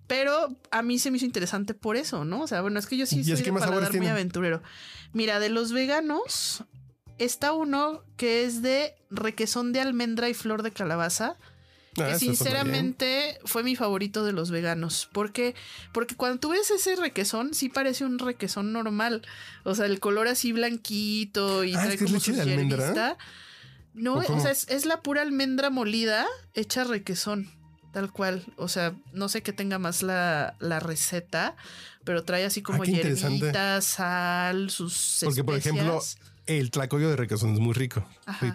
Pero 0.09 0.57
a 0.73 0.83
mí 0.83 0.99
se 0.99 1.13
me 1.13 1.19
hizo 1.19 1.27
interesante 1.27 1.73
por 1.73 1.97
eso, 1.97 2.25
¿no? 2.25 2.43
O 2.43 2.47
sea, 2.49 2.63
bueno, 2.63 2.81
es 2.81 2.87
que 2.87 2.97
yo 2.97 3.07
sí 3.07 3.23
soy 3.23 3.41
de 3.41 3.53
paladar 3.53 3.97
muy 3.97 4.09
aventurero. 4.09 4.61
Mira, 5.13 5.39
de 5.39 5.51
los 5.51 5.71
veganos, 5.71 6.65
está 7.25 7.53
uno 7.53 8.03
que 8.17 8.45
es 8.45 8.63
de 8.63 8.95
requesón 9.11 9.73
de 9.73 9.81
almendra 9.81 10.29
y 10.29 10.35
flor 10.35 10.63
de 10.63 10.73
calabaza. 10.73 11.37
Ah, 11.99 12.13
que 12.13 12.19
sinceramente 12.19 13.39
fue 13.45 13.63
mi 13.63 13.77
favorito 13.77 14.25
de 14.25 14.33
los 14.33 14.51
veganos. 14.51 15.11
¿Por 15.13 15.33
qué? 15.33 15.55
Porque 15.93 16.17
cuando 16.17 16.41
tú 16.41 16.49
ves 16.51 16.71
ese 16.71 16.97
requesón, 16.97 17.53
sí 17.53 17.69
parece 17.69 18.07
un 18.07 18.19
requesón 18.19 18.73
normal. 18.73 19.23
O 19.65 19.75
sea, 19.75 19.85
el 19.87 20.01
color 20.01 20.27
así 20.27 20.53
blanquito 20.53 21.65
y 21.65 21.75
ah, 21.75 21.83
trae 21.85 21.99
como 21.99 22.19
su 22.19 22.33
almendra. 22.41 23.19
No, 23.95 24.15
o, 24.15 24.41
sea, 24.41 24.53
es, 24.53 24.87
la 24.87 25.03
pura 25.03 25.21
almendra 25.21 25.69
molida 25.69 26.27
hecha 26.55 26.85
requesón. 26.85 27.51
Tal 27.93 28.11
cual. 28.11 28.43
O 28.57 28.69
sea, 28.69 28.95
no 29.13 29.29
sé 29.29 29.43
qué 29.43 29.53
tenga 29.53 29.79
más 29.79 30.03
la, 30.03 30.57
receta, 30.81 31.57
pero 32.05 32.25
trae 32.25 32.47
así 32.47 32.63
como 32.63 32.85
ah, 32.85 33.81
sal, 33.83 34.71
sus 34.71 35.19
Porque, 35.23 35.45
por 35.45 35.57
ejemplo, 35.57 36.01
el 36.47 36.71
tlacoyo 36.71 37.09
de 37.11 37.17
requesón 37.17 37.53
es 37.53 37.61
muy 37.61 37.75
rico. 37.75 38.05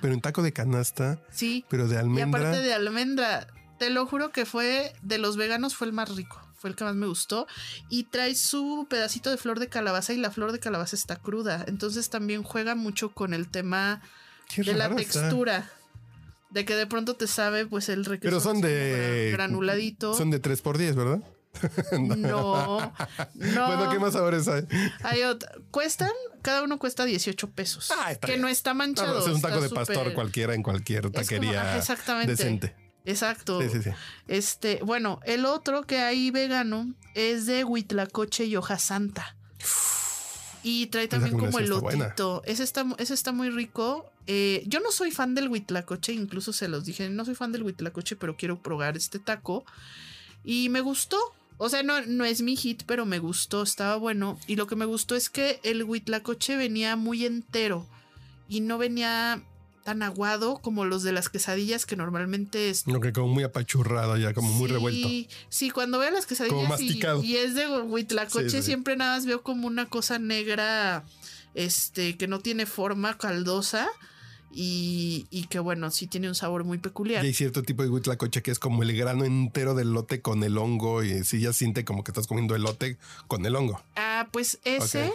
Pero 0.02 0.14
un 0.14 0.22
taco 0.22 0.44
de 0.44 0.54
canasta. 0.54 1.20
Sí. 1.32 1.66
Pero 1.70 1.88
de 1.88 1.98
almendra. 1.98 2.40
Y 2.40 2.44
aparte 2.46 2.62
de 2.62 2.74
almendra, 2.74 3.48
te 3.80 3.90
lo 3.90 4.06
juro 4.06 4.32
que 4.32 4.46
fue 4.46 4.94
de 5.02 5.18
los 5.18 5.38
veganos 5.38 5.76
fue 5.76 5.88
el 5.88 5.94
más 5.94 6.16
rico. 6.16 6.42
Fue 6.56 6.70
el 6.70 6.76
que 6.76 6.84
más 6.84 6.96
me 6.96 7.08
gustó. 7.08 7.48
Y 7.90 8.06
trae 8.06 8.36
su 8.36 8.88
pedacito 8.90 9.30
de 9.30 9.38
flor 9.38 9.60
de 9.60 9.70
calabaza 9.70 10.14
y 10.14 10.18
la 10.18 10.32
flor 10.32 10.52
de 10.52 10.60
calabaza 10.60 10.96
está 10.96 11.18
cruda. 11.18 11.64
Entonces 11.68 12.10
también 12.10 12.44
juega 12.44 12.76
mucho 12.76 13.14
con 13.14 13.34
el 13.34 13.50
tema 13.50 14.02
de 14.56 14.74
la 14.74 14.94
textura. 14.96 15.70
De 16.50 16.64
que 16.66 16.76
de 16.76 16.88
pronto 16.88 17.16
te 17.16 17.28
sabe, 17.28 17.66
pues 17.66 17.90
el 17.90 18.06
requesón. 18.06 18.22
Pero 18.22 18.40
son 18.40 18.62
de. 18.62 19.30
Granuladito. 19.34 20.14
Son 20.14 20.32
de 20.32 20.40
3 20.40 20.62
por 20.62 20.78
10, 20.78 20.96
¿verdad? 20.96 21.22
no, 22.00 22.94
no. 23.36 23.68
Bueno, 23.68 23.90
¿qué 23.92 24.00
más 24.00 24.14
sabores 24.14 24.48
hay? 24.48 24.68
Hay 25.04 25.24
otra. 25.24 25.52
Cuestan, 25.72 26.12
cada 26.42 26.64
uno 26.64 26.80
cuesta 26.80 27.06
18 27.06 27.50
pesos. 27.52 27.92
Ah, 27.98 28.16
que 28.16 28.38
no 28.38 28.48
está 28.48 28.74
manchado. 28.74 29.20
es 29.20 29.28
un 29.28 29.42
taco 29.42 29.62
de 29.62 29.70
pastor 29.70 30.14
cualquiera 30.14 30.54
en 30.54 30.64
cualquier 30.64 31.10
taquería 31.12 31.82
decente. 32.26 32.76
Exacto. 33.06 33.62
Sí, 33.62 33.70
sí, 33.70 33.84
sí. 33.84 33.90
Este, 34.28 34.82
bueno, 34.84 35.22
el 35.24 35.46
otro 35.46 35.84
que 35.84 36.00
hay 36.00 36.30
vegano 36.30 36.94
es 37.16 37.46
de 37.46 37.64
huitlacoche 37.64 38.46
y 38.46 38.58
hoja 38.58 38.78
santa. 38.78 39.36
Y 40.62 40.88
trae 40.88 41.08
también 41.08 41.38
como 41.38 41.60
el 41.60 41.70
lotito. 41.70 42.42
Ese 42.46 42.64
está, 42.64 42.86
ese 42.98 43.14
está 43.14 43.32
muy 43.32 43.50
rico. 43.50 44.12
Eh, 44.28 44.64
yo 44.68 44.82
no 44.82 44.92
soy 44.92 45.12
fan 45.12 45.34
del 45.34 45.48
huitlacoche, 45.48 46.12
incluso 46.12 46.52
se 46.52 46.68
los 46.68 46.84
dije, 46.84 47.10
no 47.10 47.24
soy 47.24 47.36
fan 47.36 47.54
del 47.54 47.64
huitlacoche, 47.64 48.18
pero 48.18 48.36
quiero 48.36 48.62
probar 48.62 48.98
este 48.98 49.20
taco. 49.20 49.64
Y 50.44 50.68
me 50.68 50.82
gustó, 50.82 51.18
O 51.58 51.70
sea, 51.70 51.84
no, 51.84 52.02
no 52.02 52.24
es 52.24 52.42
mi 52.42 52.56
hit, 52.56 52.84
pero 52.86 53.06
me 53.06 53.20
gustó, 53.20 53.64
estaba 53.64 53.96
bueno. 53.96 54.40
Y 54.48 54.56
lo 54.56 54.68
que 54.68 54.76
me 54.76 54.86
gustó 54.86 55.16
es 55.16 55.30
que 55.30 55.60
el 55.64 55.84
huitlacoche 55.84 56.56
venía 56.56 56.96
muy 56.96 57.26
entero 57.26 57.88
y 58.48 58.62
no 58.62 58.78
venía 58.78 59.42
tan 59.88 60.04
aguado 60.04 60.58
como 60.58 60.84
los 60.84 61.02
de 61.04 61.14
las 61.14 61.30
quesadillas 61.30 61.86
que 61.86 61.96
normalmente 61.96 62.70
es. 62.70 62.88
No, 62.88 63.00
que 63.00 63.14
como 63.14 63.30
muy 63.30 63.44
apachurrado 63.44 64.18
ya, 64.18 64.34
como 64.34 64.52
muy 64.52 64.68
revuelto. 64.68 65.08
Sí, 65.48 65.70
cuando 65.70 65.98
veo 65.98 66.12
las 66.12 66.26
Como 66.26 66.68
quesadillas 66.78 67.24
y, 67.24 67.38
es 67.38 67.56
de 67.56 67.68
huitlacoche, 67.68 68.50
Sí, 68.50 68.58
sí. 68.58 68.64
siempre 68.64 68.98
nada 68.98 69.16
más 69.16 69.26
veo 69.26 69.44
como 69.44 69.66
una 69.66 69.86
cosa 69.86 70.20
negra, 70.20 71.06
este, 71.54 72.18
que 72.18 72.28
no 72.28 72.40
tiene 72.40 72.66
forma, 72.66 73.18
caldosa. 73.18 73.88
Y, 74.52 75.28
y 75.30 75.48
que 75.48 75.60
bueno, 75.60 75.92
sí 75.92 76.08
tiene 76.08 76.28
un 76.30 76.36
sabor 76.36 76.64
muy 76.64 76.78
peculiar. 76.78 77.24
Y 77.24 77.28
hay 77.28 77.34
cierto 77.34 77.64
tipo 77.64 77.84
de 77.84 77.90
huitlacoche 77.90 78.42
que 78.42 78.52
es 78.52 78.60
como 78.60 78.84
el 78.84 78.96
grano 78.96 79.26
entero 79.26 79.76
del 79.76 79.94
lote 79.94 80.22
con 80.22 80.44
el 80.44 80.58
hongo 80.58 81.04
y 81.04 81.24
sí 81.24 81.40
ya 81.40 81.54
siente 81.54 81.86
como 81.86 82.04
que 82.04 82.12
estás 82.12 82.28
comiendo 82.28 82.56
elote 82.56 82.98
con 83.28 83.46
el 83.46 83.56
hongo. 83.56 83.82
Ah, 83.96 84.30
pues 84.32 84.60
ese, 84.64 85.12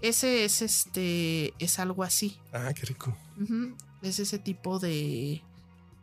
ese 0.00 0.44
es 0.44 0.60
este, 0.62 1.54
es 1.58 1.78
algo 1.78 2.02
así. 2.02 2.38
Ah, 2.52 2.72
qué 2.74 2.86
rico. 2.86 3.16
Es 4.02 4.18
ese 4.18 4.38
tipo 4.38 4.78
de... 4.78 5.42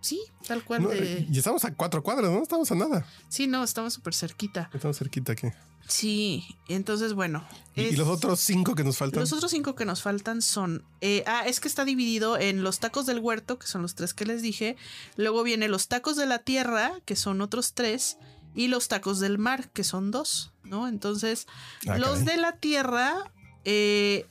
Sí, 0.01 0.21
tal 0.47 0.63
cual 0.63 0.83
No, 0.83 0.89
de... 0.89 1.27
y 1.31 1.37
estamos 1.37 1.63
a 1.63 1.73
cuatro 1.73 2.01
cuadras, 2.03 2.31
no 2.31 2.41
estamos 2.41 2.71
a 2.71 2.75
nada. 2.75 3.05
Sí, 3.29 3.47
no, 3.47 3.63
estamos 3.63 3.93
súper 3.93 4.13
cerquita. 4.15 4.69
Estamos 4.73 4.97
cerquita 4.97 5.31
aquí. 5.33 5.47
Sí, 5.87 6.43
entonces 6.69 7.13
bueno. 7.13 7.45
Y, 7.75 7.95
los 7.95 8.07
otros 8.07 8.39
cinco 8.39 8.75
que 8.75 8.83
nos 8.83 8.97
faltan. 8.97 9.19
Los 9.19 9.33
otros 9.33 9.51
cinco 9.51 9.75
que 9.75 9.85
nos 9.85 10.01
faltan 10.01 10.41
son. 10.41 10.83
eh, 11.01 11.23
ah, 11.27 11.43
es 11.45 11.59
que 11.59 11.67
está 11.67 11.85
dividido 11.85 12.37
en 12.37 12.63
los 12.63 12.79
tacos 12.79 13.05
del 13.05 13.19
huerto, 13.19 13.59
que 13.59 13.67
son 13.67 13.81
los 13.81 13.95
tres 13.95 14.13
que 14.13 14.25
les 14.25 14.41
dije. 14.41 14.75
Luego 15.17 15.43
viene 15.43 15.67
los 15.67 15.87
tacos 15.87 16.15
de 16.15 16.25
la 16.25 16.39
tierra, 16.39 16.93
que 17.05 17.15
son 17.15 17.41
otros 17.41 17.73
tres. 17.73 18.17
Y 18.53 18.67
los 18.67 18.87
tacos 18.89 19.19
del 19.19 19.37
mar, 19.37 19.69
que 19.71 19.83
son 19.83 20.11
dos, 20.11 20.51
¿no? 20.63 20.87
Entonces, 20.87 21.47
Ah, 21.87 21.97
los 21.97 22.19
caray. 22.19 22.25
de 22.25 22.37
la 22.37 22.51
tierra, 22.57 23.31
eh, 23.65 24.25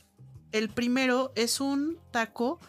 el 0.51 0.69
primero 0.69 1.31
es 1.35 1.59
un 1.59 1.97
taco 2.11 2.59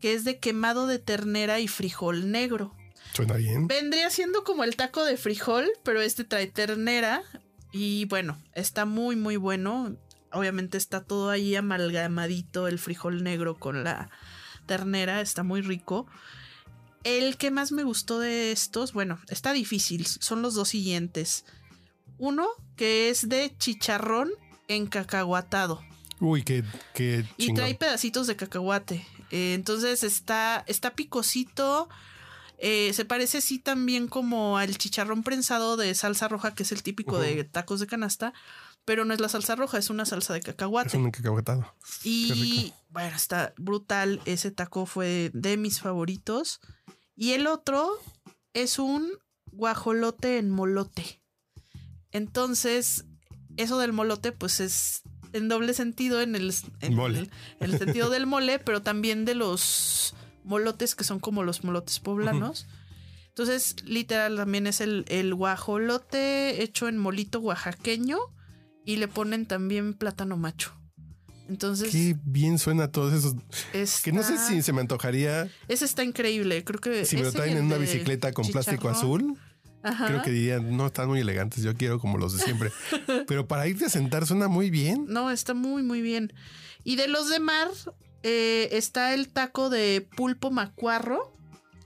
que 0.00 0.14
es 0.14 0.24
de 0.24 0.38
quemado 0.38 0.86
de 0.86 0.98
ternera 0.98 1.60
y 1.60 1.68
frijol 1.68 2.30
negro. 2.30 2.74
Suena 3.12 3.34
bien. 3.34 3.66
Vendría 3.66 4.10
siendo 4.10 4.44
como 4.44 4.64
el 4.64 4.76
taco 4.76 5.04
de 5.04 5.16
frijol, 5.16 5.66
pero 5.82 6.00
este 6.00 6.24
trae 6.24 6.46
ternera. 6.46 7.22
Y 7.72 8.04
bueno, 8.06 8.40
está 8.54 8.84
muy, 8.84 9.16
muy 9.16 9.36
bueno. 9.36 9.96
Obviamente 10.32 10.78
está 10.78 11.02
todo 11.02 11.30
ahí 11.30 11.56
amalgamadito, 11.56 12.68
el 12.68 12.78
frijol 12.78 13.22
negro 13.22 13.58
con 13.58 13.84
la 13.84 14.10
ternera. 14.66 15.20
Está 15.20 15.42
muy 15.42 15.62
rico. 15.62 16.06
El 17.04 17.36
que 17.36 17.50
más 17.50 17.72
me 17.72 17.84
gustó 17.84 18.18
de 18.18 18.52
estos, 18.52 18.92
bueno, 18.92 19.18
está 19.28 19.52
difícil. 19.52 20.06
Son 20.06 20.42
los 20.42 20.54
dos 20.54 20.68
siguientes. 20.68 21.44
Uno 22.18 22.48
que 22.76 23.10
es 23.10 23.28
de 23.28 23.54
chicharrón 23.58 24.30
encacahuatado. 24.66 25.82
Uy, 26.20 26.42
qué, 26.42 26.64
qué 26.94 27.24
Y 27.36 27.54
trae 27.54 27.74
pedacitos 27.74 28.26
de 28.26 28.36
cacahuate. 28.36 29.06
Eh, 29.30 29.54
entonces 29.54 30.02
está, 30.04 30.64
está 30.66 30.94
picosito. 30.94 31.88
Eh, 32.58 32.92
se 32.92 33.04
parece 33.04 33.40
sí 33.40 33.58
también 33.58 34.08
como 34.08 34.58
al 34.58 34.76
chicharrón 34.76 35.22
prensado 35.22 35.76
de 35.76 35.94
salsa 35.94 36.28
roja, 36.28 36.54
que 36.54 36.64
es 36.64 36.72
el 36.72 36.82
típico 36.82 37.18
de 37.18 37.44
tacos 37.44 37.80
de 37.80 37.86
canasta. 37.86 38.32
Pero 38.84 39.04
no 39.04 39.12
es 39.12 39.20
la 39.20 39.28
salsa 39.28 39.54
roja, 39.54 39.76
es 39.78 39.90
una 39.90 40.06
salsa 40.06 40.32
de 40.32 40.38
Es 40.38 40.46
cacahuate. 40.46 40.96
un 40.96 41.10
cacahuetado. 41.10 41.74
Y 42.04 42.72
bueno, 42.88 43.14
está 43.14 43.52
brutal. 43.58 44.20
Ese 44.24 44.50
taco 44.50 44.86
fue 44.86 45.30
de 45.34 45.56
mis 45.58 45.80
favoritos. 45.80 46.60
Y 47.14 47.32
el 47.32 47.46
otro 47.46 47.90
es 48.54 48.78
un 48.78 49.10
guajolote 49.52 50.38
en 50.38 50.50
molote. 50.50 51.20
Entonces, 52.12 53.04
eso 53.56 53.78
del 53.78 53.92
molote, 53.92 54.32
pues 54.32 54.60
es 54.60 55.02
en 55.32 55.48
doble 55.48 55.74
sentido 55.74 56.20
en 56.20 56.34
el, 56.36 56.52
en 56.80 56.94
Mole. 56.94 57.18
el- 57.20 57.30
en 57.60 57.70
el 57.72 57.78
sentido 57.78 58.10
del 58.10 58.26
mole, 58.26 58.58
pero 58.58 58.82
también 58.82 59.24
de 59.24 59.34
los 59.34 60.14
molotes 60.44 60.94
que 60.94 61.04
son 61.04 61.18
como 61.20 61.42
los 61.42 61.64
molotes 61.64 62.00
poblanos. 62.00 62.66
Entonces, 63.28 63.76
literal, 63.84 64.36
también 64.36 64.66
es 64.66 64.80
el, 64.80 65.04
el 65.08 65.34
guajolote 65.34 66.62
hecho 66.62 66.88
en 66.88 66.98
molito 66.98 67.38
oaxaqueño 67.40 68.18
y 68.84 68.96
le 68.96 69.06
ponen 69.08 69.46
también 69.46 69.94
plátano 69.94 70.36
macho. 70.36 70.74
Entonces, 71.48 71.90
Qué 71.92 72.14
bien 72.24 72.58
suena 72.58 72.90
todos 72.90 73.12
esos. 73.14 73.34
Que 74.02 74.12
no 74.12 74.22
sé 74.22 74.36
si 74.36 74.60
se 74.60 74.72
me 74.74 74.80
antojaría 74.82 75.48
Ese 75.66 75.84
está 75.86 76.04
increíble. 76.04 76.62
Creo 76.64 76.78
que. 76.80 77.06
si 77.06 77.16
me 77.16 77.22
lo 77.22 77.32
traen 77.32 77.56
en 77.56 77.64
una 77.66 77.78
bicicleta 77.78 78.32
con 78.32 78.46
plástico 78.48 78.88
azul. 78.88 79.38
Ajá. 79.82 80.06
Creo 80.06 80.22
que 80.22 80.30
dirían, 80.30 80.76
no, 80.76 80.86
están 80.86 81.08
muy 81.08 81.20
elegantes. 81.20 81.62
Yo 81.62 81.74
quiero 81.76 81.98
como 81.98 82.18
los 82.18 82.36
de 82.36 82.42
siempre. 82.42 82.72
Pero 83.26 83.46
para 83.46 83.66
irte 83.66 83.86
a 83.86 83.88
sentar 83.88 84.26
suena 84.26 84.48
muy 84.48 84.70
bien. 84.70 85.06
No, 85.08 85.30
está 85.30 85.54
muy, 85.54 85.82
muy 85.82 86.02
bien. 86.02 86.32
Y 86.84 86.96
de 86.96 87.08
los 87.08 87.28
de 87.28 87.40
mar, 87.40 87.68
eh, 88.22 88.68
está 88.72 89.14
el 89.14 89.28
taco 89.28 89.70
de 89.70 90.06
pulpo 90.16 90.50
macuarro. 90.50 91.32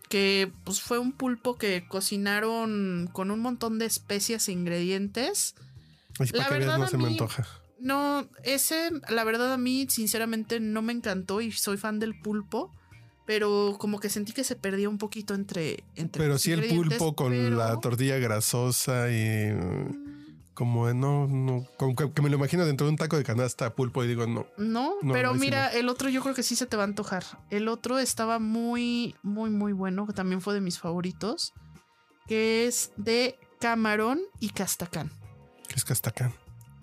Que 0.08 0.52
pues 0.64 0.82
fue 0.82 0.98
un 0.98 1.12
pulpo 1.12 1.56
que 1.56 1.86
cocinaron 1.88 3.08
con 3.12 3.30
un 3.30 3.40
montón 3.40 3.78
de 3.78 3.86
especias 3.86 4.48
e 4.48 4.52
ingredientes. 4.52 5.54
Ay, 6.18 6.28
La 6.34 6.50
verdad, 6.50 6.78
no 6.78 6.86
se 6.86 6.98
me 6.98 7.08
antoja. 7.08 7.46
No, 7.82 8.28
ese, 8.44 8.90
la 9.08 9.24
verdad, 9.24 9.52
a 9.52 9.56
mí, 9.56 9.86
sinceramente, 9.88 10.60
no 10.60 10.82
me 10.82 10.92
encantó 10.92 11.40
y 11.40 11.50
soy 11.50 11.78
fan 11.78 11.98
del 11.98 12.20
pulpo. 12.20 12.72
Pero 13.24 13.76
como 13.78 14.00
que 14.00 14.08
sentí 14.08 14.32
que 14.32 14.44
se 14.44 14.56
perdía 14.56 14.88
un 14.88 14.98
poquito 14.98 15.34
entre. 15.34 15.84
entre 15.94 16.22
Pero 16.22 16.38
sí 16.38 16.52
el 16.52 16.68
pulpo 16.68 17.14
con 17.14 17.30
pero- 17.30 17.56
la 17.56 17.78
tortilla 17.80 18.18
grasosa 18.18 19.10
y 19.10 19.52
como 20.54 20.86
de 20.86 20.94
no, 20.94 21.26
no, 21.28 21.66
como 21.78 21.94
que, 21.96 22.20
me 22.20 22.28
lo 22.28 22.36
imagino 22.36 22.66
dentro 22.66 22.86
de 22.86 22.90
un 22.90 22.96
taco 22.98 23.16
de 23.16 23.24
canasta 23.24 23.74
pulpo 23.74 24.04
y 24.04 24.08
digo, 24.08 24.26
no, 24.26 24.46
No, 24.58 24.96
No, 25.02 25.12
pero 25.12 25.32
mira, 25.34 25.68
el 25.72 25.88
otro 25.88 26.08
yo 26.10 26.22
creo 26.22 26.34
que 26.34 26.42
sí 26.42 26.56
se 26.56 26.66
te 26.66 26.76
va 26.76 26.82
a 26.82 26.86
antojar. 26.86 27.24
El 27.48 27.68
otro 27.68 27.98
estaba 27.98 28.38
muy, 28.38 29.14
muy, 29.22 29.50
muy 29.50 29.72
bueno, 29.72 30.06
que 30.06 30.12
también 30.12 30.40
fue 30.42 30.52
de 30.54 30.60
mis 30.60 30.78
favoritos, 30.78 31.54
que 32.26 32.66
es 32.66 32.92
de 32.96 33.38
camarón 33.60 34.20
y 34.40 34.50
castacán. 34.50 35.10
que 35.68 35.76
es 35.76 35.84
castacán. 35.84 36.34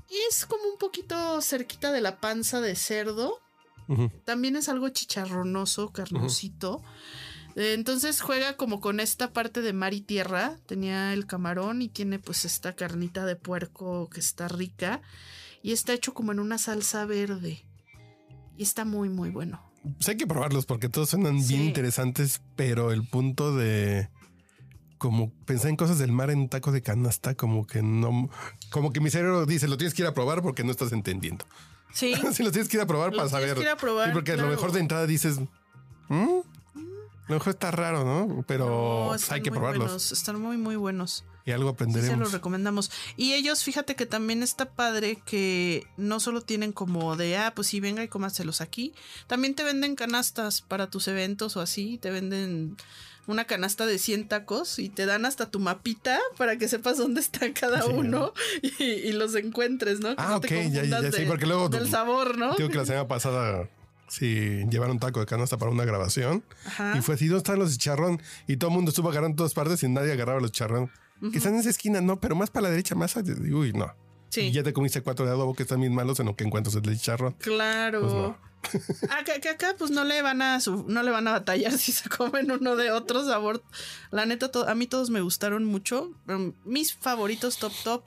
Y 0.10 0.15
es 0.29 0.48
como 0.48 0.63
un 0.63 0.79
poquito 0.79 1.39
cerquita 1.41 1.91
de 1.91 2.01
la 2.01 2.19
panza 2.19 2.62
de 2.62 2.75
cerdo. 2.75 3.39
También 4.25 4.55
es 4.55 4.69
algo 4.69 4.89
chicharronoso, 4.89 5.91
carnosito. 5.91 6.81
Eh, 7.55 7.74
Entonces 7.74 8.22
juega 8.22 8.55
como 8.55 8.79
con 8.79 9.00
esta 9.00 9.34
parte 9.34 9.62
de 9.62 9.74
mar 9.74 9.93
y 9.93 10.01
tierra. 10.01 10.58
Tenía 10.65 11.13
el 11.13 11.25
camarón 11.25 11.81
y 11.81 11.89
tiene 11.89 12.19
pues 12.19 12.46
esta 12.46 12.74
carnita 12.74 13.25
de 13.25 13.36
puerco 13.36 14.10
que 14.10 14.19
está 14.19 14.48
rica. 14.48 15.01
Y 15.62 15.72
está 15.72 15.93
hecho 15.93 16.13
como 16.13 16.31
en 16.31 16.39
una 16.39 16.58
salsa 16.58 17.05
verde. 17.05 17.65
Y 18.58 18.63
está 18.63 18.86
muy, 18.86 19.10
muy 19.10 19.29
bueno. 19.29 19.62
Pues 19.84 20.10
hay 20.10 20.17
que 20.17 20.27
probarlos 20.27 20.65
porque 20.65 20.89
todos 20.89 21.10
suenan 21.10 21.46
bien 21.48 21.63
interesantes, 21.63 22.41
pero 22.55 22.91
el 22.91 23.08
punto 23.08 23.55
de 23.55 24.10
como 24.98 25.31
pensar 25.46 25.69
en 25.69 25.77
cosas 25.77 25.98
del 25.98 26.12
mar 26.12 26.29
en 26.29 26.50
taco 26.50 26.72
de 26.72 26.81
canasta, 26.81 27.34
como 27.34 27.65
que 27.65 27.81
no, 27.81 28.29
como 28.69 28.91
que 28.91 29.00
mi 29.00 29.10
cerebro 29.10 29.46
dice, 29.46 29.67
lo 29.67 29.77
tienes 29.77 29.93
que 29.93 30.01
ir 30.03 30.08
a 30.08 30.13
probar 30.13 30.41
porque 30.43 30.63
no 30.63 30.72
estás 30.72 30.91
entendiendo. 30.91 31.46
Sí. 31.93 32.13
si 32.34 32.43
lo 32.43 32.51
tienes 32.51 32.69
que 32.69 32.77
ir 32.77 32.81
a 32.81 32.88
probar 32.88 33.12
para 33.12 33.29
saber. 33.29 33.55
que 33.55 33.62
ir 33.62 33.69
a 33.69 33.77
probar, 33.77 34.08
Sí, 34.10 34.13
porque 34.13 34.34
a 34.34 34.38
lo 34.38 34.48
mejor 34.48 34.72
de 34.72 34.79
entrada 34.79 35.05
dices, 35.08 35.39
"¿Mm? 36.08 36.39
a 36.39 37.31
lo 37.31 37.36
mejor 37.36 37.50
está 37.53 37.72
raro, 37.72 38.03
¿no? 38.03 38.43
Pero 38.48 38.65
No, 38.67 39.05
pues, 39.10 39.31
hay 39.31 39.41
que 39.41 39.51
probarlos 39.51 39.86
buenos, 39.86 40.12
están 40.12 40.39
muy, 40.41 40.58
muy 40.58 40.75
buenos. 40.75 41.25
y 41.46 41.51
algo 41.51 41.69
Sí, 41.72 41.75
se 41.77 41.84
aprenderemos. 41.84 42.19
los 42.19 42.31
recomendamos. 42.31 42.91
Y 43.17 43.34
ellos, 43.34 43.63
fíjate 43.63 43.96
que 43.96 44.05
también 44.05 44.43
está 44.43 44.65
padre 44.72 45.19
que 45.25 45.88
no 45.98 46.19
solo 46.19 46.41
tienen 46.41 46.72
como 46.74 47.15
de, 47.15 47.38
ah, 47.38 47.53
pues 47.55 47.67
sí, 47.69 47.79
venga 47.79 48.03
y 48.03 48.08
cómaselos 48.08 48.62
aquí. 48.62 48.93
También 49.25 49.55
te 49.55 49.63
venden 49.63 49.96
canastas 49.96 50.62
para 50.62 50.89
tus 50.91 51.08
eventos 51.08 51.55
o 51.58 51.62
así. 51.62 51.98
Te 51.98 52.12
venden 52.12 52.77
una 53.29 53.45
canasta 53.45 53.86
de 53.86 53.98
100 54.00 54.27
tacos 54.27 54.79
y 54.79 54.89
te 54.89 55.05
dan 55.05 55.25
hasta 55.25 55.50
tu 55.50 55.59
mapita 55.59 56.19
para 56.38 56.57
que 56.57 56.67
sepas 56.67 56.98
dónde 56.98 57.21
está 57.21 57.53
cada 57.53 57.81
Sí. 57.83 57.89
uno 57.93 58.33
y, 58.62 58.83
y 58.83 59.12
los 59.13 59.36
encuentres, 59.36 60.00
¿no? 60.00 60.09
Que 60.15 60.21
Ah, 60.21 60.29
no 60.31 60.41
te 60.41 60.48
ok, 60.67 60.71
ya, 60.74 60.83
ya, 60.83 61.12
sí, 61.12 61.24
porque 61.27 61.45
luego- 61.45 61.69
Del 61.69 61.89
sabor, 61.89 62.38
¿no? 62.38 62.55
Digo 62.55 62.69
que 62.69 62.77
la 62.77 62.86
semana 62.86 63.07
pasada 63.07 63.69
sí 64.07 64.65
llevaron 64.69 64.98
taco 65.00 65.19
de 65.19 65.27
canasta 65.27 65.57
para 65.57 65.69
una 65.71 65.86
grabación 65.86 66.43
Ajá. 66.65 66.95
y 66.98 67.01
fue 67.01 67.15
así, 67.15 67.27
¿dónde 67.27 67.38
están 67.39 67.59
los 67.59 67.71
chicharrón? 67.74 68.21
Y 68.48 68.57
todo 68.57 68.71
el 68.71 68.75
mundo 68.75 68.89
estuvo 68.89 69.09
agarrando 69.09 69.33
en 69.33 69.36
todas 69.38 69.53
partes 69.53 69.83
y 69.83 69.89
nadie 69.89 70.12
agarraba 70.13 70.39
los 70.41 70.51
chicharrón. 70.51 70.91
Que 71.31 71.38
están 71.38 71.53
en 71.53 71.59
esa 71.59 71.69
esquina, 71.69 72.00
no, 72.00 72.19
pero 72.19 72.33
más 72.36 72.50
para 72.50 72.63
la 72.63 72.69
derecha, 72.71 72.95
más 72.95 73.17
allá. 73.17 73.33
Uy, 73.33 73.74
no. 73.74 73.93
Sí. 74.29 74.41
Y 74.41 74.51
ya 74.53 74.63
te 74.63 74.71
comiste 74.71 75.01
cuatro 75.01 75.25
de 75.25 75.31
adobo 75.31 75.53
que 75.53 75.63
están 75.63 75.81
bien 75.81 75.93
malos 75.93 76.17
en 76.21 76.27
lo 76.27 76.36
que 76.38 76.45
encuentras 76.45 76.75
el 76.75 76.81
chicharrón. 76.83 77.33
Claro. 77.33 78.00
Pues 78.01 78.13
no. 78.13 78.38
acá, 79.09 79.39
que 79.41 79.49
acá 79.49 79.75
pues 79.77 79.91
no 79.91 80.03
le 80.03 80.21
van 80.21 80.41
a 80.41 80.59
no 80.87 81.03
le 81.03 81.11
van 81.11 81.27
a 81.27 81.31
batallar 81.31 81.71
si 81.77 81.91
se 81.91 82.09
comen 82.09 82.51
uno 82.51 82.75
de 82.75 82.91
otro 82.91 83.25
sabor. 83.25 83.63
La 84.11 84.25
neta, 84.25 84.51
a 84.67 84.75
mí 84.75 84.87
todos 84.87 85.09
me 85.09 85.21
gustaron 85.21 85.65
mucho. 85.65 86.11
Um, 86.27 86.53
Mis 86.65 86.93
favoritos 86.93 87.57
top 87.57 87.73
top 87.83 88.03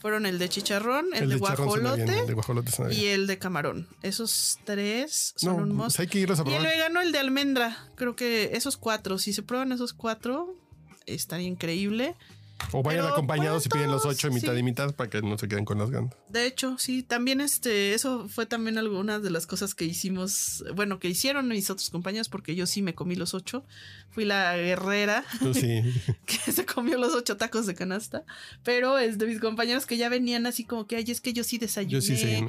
fueron 0.00 0.26
el 0.26 0.38
de 0.40 0.48
chicharrón, 0.48 1.06
el, 1.14 1.28
de, 1.28 1.36
guajolote 1.36 2.04
bien, 2.04 2.18
el 2.18 2.26
de 2.26 2.32
guajolote 2.34 2.72
suena 2.72 2.92
y 2.92 3.06
el 3.06 3.28
de 3.28 3.38
camarón. 3.38 3.86
Esos 4.02 4.58
tres 4.64 5.32
son 5.36 5.56
No, 5.56 5.62
un 5.62 5.68
pues 5.68 5.76
must. 5.86 6.00
hay 6.00 6.08
que 6.08 6.18
irlos 6.18 6.40
a 6.40 6.42
Y 6.42 6.46
el 6.46 6.54
probar. 6.56 6.72
vegano, 6.72 7.00
el 7.00 7.12
de 7.12 7.18
almendra. 7.20 7.86
Creo 7.94 8.16
que 8.16 8.50
esos 8.54 8.76
cuatro, 8.76 9.18
si 9.18 9.32
se 9.32 9.42
prueban 9.44 9.70
esos 9.70 9.92
cuatro, 9.92 10.56
estaría 11.06 11.46
increíble. 11.46 12.16
O 12.70 12.82
vayan 12.82 13.02
Pero 13.02 13.12
acompañados 13.14 13.66
y 13.66 13.68
pueden 13.68 13.86
piden 13.86 13.94
los 13.96 14.06
ocho 14.06 14.30
mitad 14.30 14.52
sí. 14.54 14.58
y 14.60 14.62
mitad 14.62 14.94
para 14.94 15.10
que 15.10 15.20
no 15.20 15.36
se 15.36 15.48
queden 15.48 15.64
con 15.64 15.78
las 15.78 15.90
ganas. 15.90 16.14
De 16.28 16.46
hecho, 16.46 16.76
sí, 16.78 17.02
también 17.02 17.40
este, 17.40 17.92
eso 17.94 18.28
fue 18.28 18.46
también 18.46 18.78
algunas 18.78 19.22
de 19.22 19.30
las 19.30 19.46
cosas 19.46 19.74
que 19.74 19.84
hicimos, 19.84 20.64
bueno, 20.74 20.98
que 20.98 21.08
hicieron 21.08 21.48
mis 21.48 21.68
otros 21.70 21.90
compañeros, 21.90 22.28
porque 22.28 22.54
yo 22.54 22.66
sí 22.66 22.80
me 22.82 22.94
comí 22.94 23.14
los 23.16 23.34
ocho. 23.34 23.64
Fui 24.10 24.24
la 24.26 24.56
guerrera 24.56 25.24
Pues 25.40 25.56
sí. 25.56 25.82
que 26.26 26.52
se 26.52 26.64
comió 26.66 26.98
los 26.98 27.14
ocho 27.14 27.36
tacos 27.36 27.66
de 27.66 27.74
canasta. 27.74 28.24
Pero 28.62 28.98
es 28.98 29.18
de 29.18 29.26
mis 29.26 29.40
compañeros 29.40 29.86
que 29.86 29.96
ya 29.96 30.08
venían 30.08 30.46
así 30.46 30.64
como 30.64 30.86
que, 30.86 30.96
ay, 30.96 31.04
es 31.08 31.20
que 31.20 31.32
yo 31.32 31.44
sí 31.44 31.58
desayuné. 31.58 31.92
Yo 31.92 32.00
sí. 32.02 32.44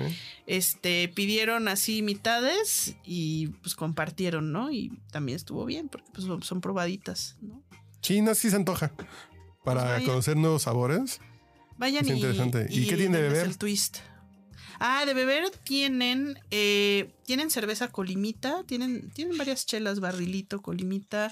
Este, 0.47 1.07
pidieron 1.09 1.67
así 1.67 2.01
mitades 2.01 2.95
y 3.05 3.47
pues 3.61 3.75
compartieron, 3.75 4.51
¿no? 4.51 4.71
Y 4.71 4.91
también 5.11 5.35
estuvo 5.35 5.65
bien, 5.65 5.89
porque 5.89 6.09
pues 6.13 6.25
son- 6.27 6.43
son 6.43 6.61
probaditas, 6.61 7.37
¿no? 7.41 7.63
Sí, 8.01 8.21
no, 8.21 8.35
sí 8.35 8.49
se 8.49 8.57
antoja. 8.57 8.91
Para 9.63 9.95
Pues 9.95 10.05
conocer 10.07 10.37
nuevos 10.37 10.63
sabores. 10.63 11.19
Vayan 11.77 12.03
Es 12.05 12.11
y, 12.11 12.13
interesante. 12.13 12.67
¿Y 12.69 12.85
qué 12.87 12.97
tiene 12.97 13.17
de 13.17 13.23
beber? 13.29 13.45
El 13.47 13.57
twist. 13.57 13.97
Ah, 14.79 15.05
de 15.05 15.13
beber 15.13 15.49
tienen 15.63 16.37
eh, 16.51 17.13
tienen 17.25 17.49
cerveza 17.49 17.87
colimita, 17.89 18.63
tienen 18.65 19.09
tienen 19.11 19.37
varias 19.37 19.65
chelas, 19.65 19.99
barrilito, 19.99 20.61
colimita, 20.61 21.31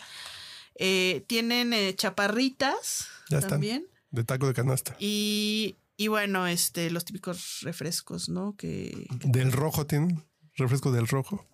eh, 0.75 1.23
tienen 1.27 1.73
eh, 1.73 1.93
chaparritas 1.95 3.07
Ya 3.29 3.37
están. 3.39 3.49
también 3.51 3.85
De 4.11 4.23
taco 4.23 4.47
de 4.47 4.53
canasta. 4.53 4.95
y 4.99 5.75
y 5.97 6.07
bueno, 6.07 6.47
este 6.47 6.89
los 6.89 7.05
típicos 7.05 7.59
refrescos, 7.61 8.29
¿no? 8.29 8.55
Que, 8.55 9.05
que- 9.19 9.27
Del 9.27 9.51
rojo 9.51 9.85
tienen. 9.85 10.23
Refresco 10.55 10.91
del 10.91 11.07
rojo. 11.07 11.47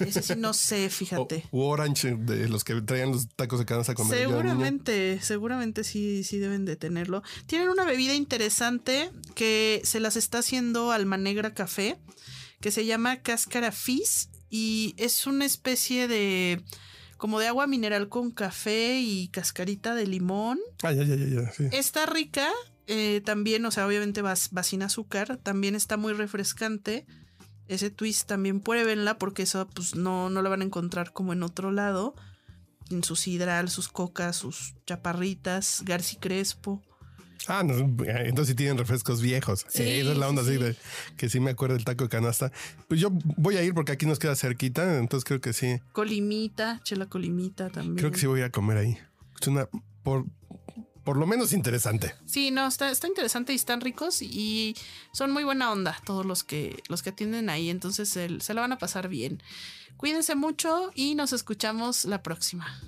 Ese 0.00 0.22
sí 0.22 0.34
no 0.36 0.52
sé, 0.52 0.86
O, 0.86 0.90
fíjate. 0.90 1.44
u 1.50 1.60
orange 1.62 2.16
de 2.16 2.48
los 2.48 2.64
que 2.64 2.80
traían 2.82 3.12
los 3.12 3.28
tacos 3.28 3.58
de 3.58 3.64
canasta 3.66 3.94
con 3.94 4.08
Seguramente, 4.08 5.20
seguramente 5.20 5.84
sí, 5.84 6.24
sí 6.24 6.38
deben 6.38 6.64
de 6.64 6.76
tenerlo. 6.76 7.22
Tienen 7.46 7.68
una 7.68 7.84
bebida 7.84 8.14
interesante 8.14 9.10
que 9.34 9.80
se 9.84 10.00
las 10.00 10.16
está 10.16 10.38
haciendo 10.38 10.92
Alma 10.92 11.16
Negra 11.16 11.54
Café, 11.54 11.98
que 12.60 12.70
se 12.70 12.84
llama 12.86 13.22
Cáscara 13.22 13.72
Fizz 13.72 14.28
y 14.50 14.94
es 14.96 15.26
una 15.26 15.44
especie 15.44 16.08
de 16.08 16.62
como 17.16 17.40
de 17.40 17.48
agua 17.48 17.66
mineral 17.66 18.08
con 18.08 18.30
café 18.30 19.00
y 19.00 19.28
cascarita 19.28 19.94
de 19.94 20.06
limón. 20.06 20.58
Ah, 20.82 20.92
ya, 20.92 21.02
ya, 21.02 21.16
ya, 21.16 21.26
ya. 21.26 21.50
Sí. 21.52 21.64
Está 21.72 22.06
rica, 22.06 22.48
eh, 22.86 23.20
también, 23.24 23.64
o 23.66 23.70
sea, 23.70 23.86
obviamente 23.86 24.22
va, 24.22 24.34
va 24.56 24.62
sin 24.62 24.82
azúcar, 24.82 25.36
también 25.42 25.74
está 25.74 25.96
muy 25.96 26.12
refrescante. 26.12 27.06
Ese 27.68 27.90
twist 27.90 28.26
también 28.26 28.60
pruébenla 28.60 29.18
porque 29.18 29.42
eso 29.42 29.68
pues 29.68 29.94
no, 29.94 30.30
no 30.30 30.42
la 30.42 30.48
van 30.48 30.62
a 30.62 30.64
encontrar 30.64 31.12
como 31.12 31.32
en 31.32 31.42
otro 31.42 31.70
lado. 31.70 32.14
En 32.90 33.04
su 33.04 33.16
sidral, 33.16 33.68
sus 33.68 33.88
cocas, 33.88 34.36
sus 34.36 34.74
chaparritas, 34.86 35.82
Garci 35.84 36.16
Crespo. 36.16 36.82
Ah, 37.46 37.62
no, 37.62 37.74
entonces 37.76 38.48
sí 38.48 38.54
tienen 38.54 38.76
refrescos 38.78 39.20
viejos. 39.22 39.64
Sí, 39.68 39.82
Eh, 39.82 40.00
Esa 40.00 40.12
es 40.12 40.18
la 40.18 40.28
onda 40.28 40.42
sí, 40.42 40.48
así 40.48 40.58
sí. 40.58 40.64
de 40.64 40.76
que 41.16 41.28
sí 41.28 41.38
me 41.40 41.50
acuerdo 41.50 41.76
del 41.76 41.84
taco 41.84 42.04
de 42.04 42.10
canasta. 42.10 42.50
Pues 42.88 43.00
yo 43.00 43.10
voy 43.12 43.56
a 43.56 43.62
ir 43.62 43.74
porque 43.74 43.92
aquí 43.92 44.06
nos 44.06 44.18
queda 44.18 44.34
cerquita, 44.36 44.98
entonces 44.98 45.24
creo 45.24 45.40
que 45.40 45.52
sí. 45.52 45.80
Colimita, 45.92 46.80
chela 46.82 47.06
colimita 47.06 47.68
también. 47.70 47.96
Creo 47.96 48.10
que 48.10 48.18
sí 48.18 48.26
voy 48.26 48.38
a 48.40 48.44
ir 48.44 48.46
a 48.46 48.50
comer 48.50 48.78
ahí. 48.78 48.98
Es 49.40 49.46
una 49.48 49.68
por 50.02 50.24
por 51.08 51.16
lo 51.16 51.26
menos 51.26 51.54
interesante. 51.54 52.14
Sí, 52.26 52.50
no, 52.50 52.66
está, 52.66 52.90
está 52.90 53.06
interesante 53.06 53.54
y 53.54 53.56
están 53.56 53.80
ricos 53.80 54.20
y 54.20 54.76
son 55.10 55.30
muy 55.30 55.42
buena 55.42 55.72
onda 55.72 55.98
todos 56.04 56.26
los 56.26 56.44
que, 56.44 56.82
los 56.90 57.02
que 57.02 57.08
atienden 57.08 57.48
ahí. 57.48 57.70
Entonces 57.70 58.10
se 58.10 58.54
la 58.54 58.60
van 58.60 58.72
a 58.72 58.78
pasar 58.78 59.08
bien. 59.08 59.42
Cuídense 59.96 60.34
mucho 60.34 60.90
y 60.94 61.14
nos 61.14 61.32
escuchamos 61.32 62.04
la 62.04 62.22
próxima. 62.22 62.78